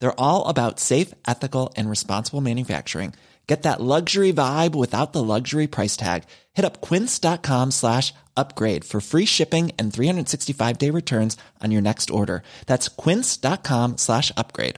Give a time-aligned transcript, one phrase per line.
[0.00, 3.14] They're all about safe, ethical, and responsible manufacturing.
[3.48, 6.24] Get that luxury vibe without the luxury price tag.
[6.52, 12.10] Hit up quince.com slash upgrade for free shipping and 365 day returns on your next
[12.10, 12.42] order.
[12.66, 14.76] That's quince.com slash upgrade.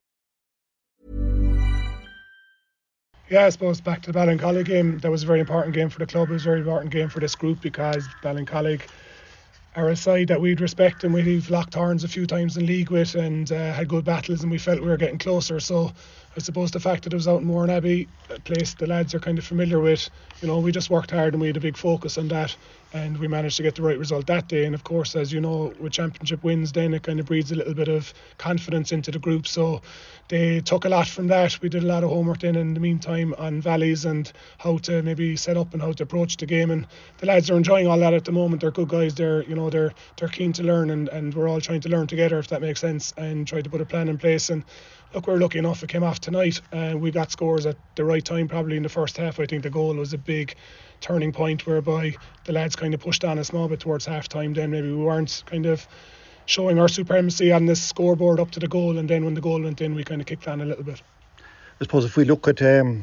[3.29, 6.01] Yeah, I suppose back to the Ballincollig game, that was a very important game for
[6.01, 6.31] the club.
[6.31, 8.83] It was a very important game for this group because Ballincollig
[9.77, 12.91] are a side that we'd respect and we've locked horns a few times in league
[12.91, 15.61] with and uh, had good battles and we felt we were getting closer.
[15.61, 15.93] So
[16.37, 19.19] I suppose the fact that it was out in Mourneabbey, a place the lads are
[19.19, 20.09] kind of familiar with,
[20.41, 22.57] you know, we just worked hard and we had a big focus on that
[22.93, 24.65] and we managed to get the right result that day.
[24.65, 27.57] And of course, as you know, with championship wins, then it kind of breeds a
[27.57, 29.47] little bit of confidence into the group.
[29.47, 29.83] So
[30.29, 31.61] they took a lot from that.
[31.61, 35.03] We did a lot of homework then in the meantime on valleys and how to
[35.03, 36.71] maybe set up and how to approach the game.
[36.71, 36.87] And
[37.19, 38.63] the lads are enjoying all that at the moment.
[38.63, 39.15] They're good guys.
[39.15, 42.07] They're you know they're they're keen to learn and, and we're all trying to learn
[42.07, 44.51] together if that makes sense and try to put a plan in place.
[44.51, 44.65] And
[45.15, 48.25] look, we're lucky enough it came off tonight and we got scores at the right
[48.25, 49.41] time probably in the first half.
[49.41, 50.55] I think the goal was a big
[51.01, 54.55] turning point whereby the lads kind of pushed on a small bit towards half time.
[54.55, 55.87] Then maybe we weren't kind of
[56.47, 59.63] showing our supremacy on this scoreboard up to the goal, and then when the goal
[59.63, 61.01] went in, we kind of kicked on a little bit.
[61.81, 63.03] I suppose if we look at um,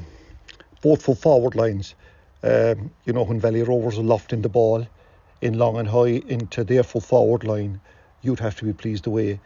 [0.82, 1.96] both full forward lines,
[2.44, 4.86] um, you know, when Valley Rovers are lofting the ball
[5.42, 7.80] in long and high into their full forward line,
[8.22, 9.40] you'd have to be pleased the way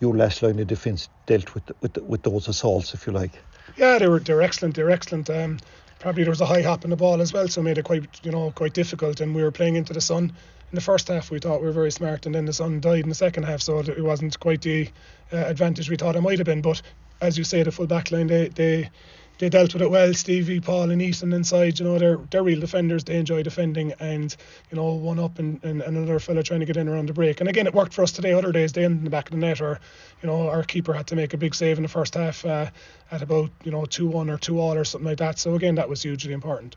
[0.00, 3.32] your last line of defence dealt with with with those assaults, if you like.
[3.76, 4.74] Yeah, they were they were excellent.
[4.74, 5.30] They're excellent.
[5.30, 5.58] Um,
[5.98, 8.04] probably there was a high hop in the ball as well, so made it quite
[8.24, 9.20] you know quite difficult.
[9.20, 10.32] And we were playing into the sun.
[10.72, 13.04] In the first half, we thought we were very smart, and then the sun died
[13.04, 14.90] in the second half, so it wasn't quite the
[15.32, 16.62] uh, advantage we thought it might have been.
[16.62, 16.82] But
[17.20, 18.90] as you say, the full back line they they
[19.38, 20.14] they dealt with it well.
[20.14, 21.78] Stevie, Paul, and Ethan inside.
[21.78, 23.04] You know, they're they're real defenders.
[23.04, 24.34] They enjoy defending, and
[24.70, 27.40] you know, one up and, and, another fella trying to get in around the break.
[27.40, 28.32] And again, it worked for us today.
[28.32, 29.80] Other days, they end in the back of the net, or
[30.22, 32.70] you know, our keeper had to make a big save in the first half uh,
[33.10, 35.38] at about you know two one or two all or something like that.
[35.38, 36.76] So again, that was hugely important.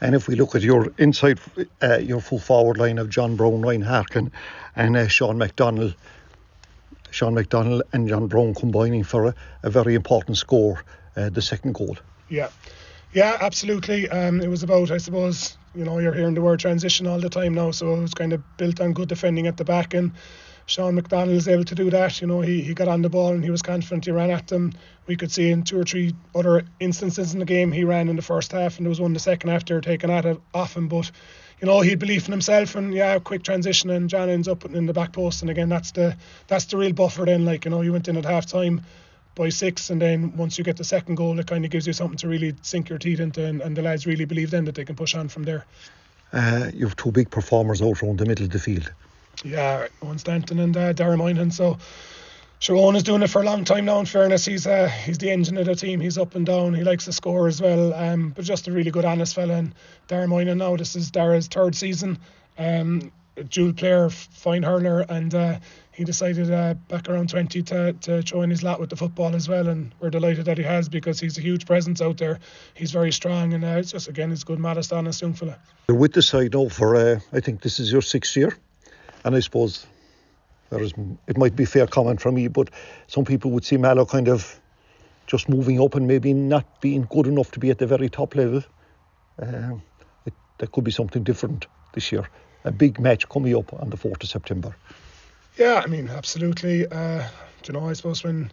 [0.00, 1.40] And if we look at your inside,
[1.82, 4.32] uh, your full forward line of John Brown, Ryan Harkin,
[4.74, 5.94] and uh, Sean McDonald,
[7.10, 10.82] Sean McDonald and John Brown combining for a, a very important score
[11.16, 11.96] uh, the second goal.
[12.28, 12.48] Yeah,
[13.12, 14.08] yeah, absolutely.
[14.08, 17.30] Um, it was about, I suppose, you know, you're hearing the word transition all the
[17.30, 20.12] time now, so it was kind of built on good defending at the back, and
[20.66, 22.20] Sean McDonald is able to do that.
[22.20, 24.04] You know, he, he got on the ball and he was confident.
[24.04, 24.72] He ran at them.
[25.06, 28.16] We could see in two or three other instances in the game he ran in
[28.16, 30.88] the first half, and there was one in the second after taking at it him,
[30.88, 31.10] but
[31.60, 34.64] you know, he had belief in himself and yeah, quick transition and John ends up
[34.64, 36.16] in the back post and again that's the
[36.48, 38.82] that's the real buffer then like, you know, you went in at half time
[39.36, 41.92] by six, and then once you get the second goal, it kind of gives you
[41.92, 44.74] something to really sink your teeth into, and, and the lads really believe then that
[44.74, 45.64] they can push on from there.
[46.32, 48.92] Uh, you have two big performers out around the middle of the field.
[49.44, 51.50] Yeah, Owen Stanton and uh, Darren Moynihan.
[51.50, 51.78] So,
[52.58, 54.00] sure, Owen is doing it for a long time now.
[54.00, 56.00] In fairness, he's uh, he's the engine of the team.
[56.00, 56.74] He's up and down.
[56.74, 57.94] He likes to score as well.
[57.94, 59.54] Um, but just a really good, honest fella.
[59.54, 59.74] And
[60.08, 62.18] Darren Moynihan now, this is Darren's third season.
[62.58, 63.12] Um,
[63.50, 65.58] dual player, fine hurler, and uh,
[65.96, 69.34] he decided uh, back around 20 to, to throw in his lot with the football
[69.34, 69.66] as well.
[69.66, 72.38] And we're delighted that he has because he's a huge presence out there.
[72.74, 75.58] He's very strong, and uh, it's just, again, he's good, modest, honest young fella.
[75.88, 78.54] You're with the side now for, uh, I think this is your sixth year.
[79.24, 79.86] And I suppose
[80.68, 80.92] there is,
[81.26, 82.68] it might be fair comment from me, but
[83.06, 84.60] some people would see Mallow kind of
[85.26, 88.34] just moving up and maybe not being good enough to be at the very top
[88.34, 88.62] level.
[89.40, 89.76] Uh,
[90.26, 92.28] it, could be something different this year.
[92.64, 94.76] A big match coming up on the 4th of September.
[95.56, 96.86] Yeah, I mean, absolutely.
[96.86, 97.26] Uh,
[97.66, 98.50] you know, I suppose when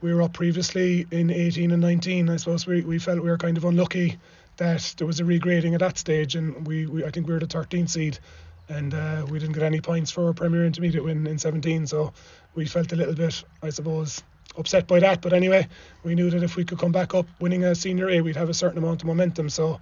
[0.00, 3.38] we were up previously in 18 and 19, I suppose we, we felt we were
[3.38, 4.18] kind of unlucky
[4.56, 7.40] that there was a regrading at that stage, and we, we I think we were
[7.40, 8.18] the 13th seed,
[8.68, 12.12] and uh, we didn't get any points for a Premier Intermediate win in 17, so
[12.54, 14.22] we felt a little bit, I suppose,
[14.56, 15.22] upset by that.
[15.22, 15.66] But anyway,
[16.04, 18.48] we knew that if we could come back up winning a senior A, we'd have
[18.48, 19.50] a certain amount of momentum.
[19.50, 19.80] So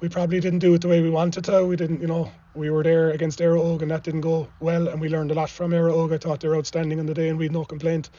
[0.00, 1.64] we probably didn't do it the way we wanted to.
[1.64, 5.00] We didn't, you know, we were there against Óg and that didn't go well, and
[5.00, 6.12] we learned a lot from Óg.
[6.12, 8.10] I thought they were outstanding on the day, and we had no complaint.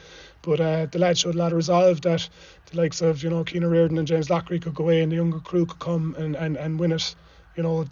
[0.42, 2.27] But uh, the lads showed a lot of resolve that
[2.68, 5.18] the likes of you know Keena Reardon and James Loughrey could go away, and the
[5.18, 7.16] younger crew could come and, and, and win it.
[7.56, 7.86] You know,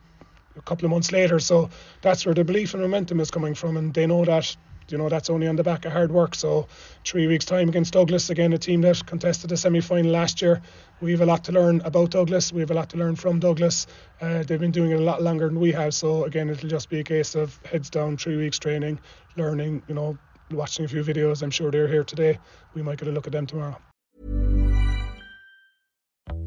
[0.55, 1.39] a couple of months later.
[1.39, 1.69] So
[2.01, 4.55] that's where the belief and momentum is coming from, and they know that
[4.89, 6.35] you know that's only on the back of hard work.
[6.35, 6.67] So
[7.05, 10.61] three weeks time against Douglas again, a team that contested the semi-final last year.
[11.01, 12.53] We have a lot to learn about Douglas.
[12.53, 13.87] We have a lot to learn from Douglas.
[14.21, 15.93] Uh, they've been doing it a lot longer than we have.
[15.93, 18.99] So again, it'll just be a case of heads down, three weeks training,
[19.35, 19.83] learning.
[19.87, 20.17] You know,
[20.51, 21.43] watching a few videos.
[21.43, 22.39] I'm sure they're here today.
[22.73, 23.77] We might get a look at them tomorrow.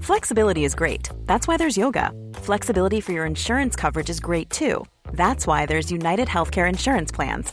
[0.01, 1.11] Flexibility is great.
[1.27, 2.13] That's why there's yoga.
[2.35, 4.85] Flexibility for your insurance coverage is great too.
[5.13, 7.53] That's why there's United Healthcare Insurance Plans.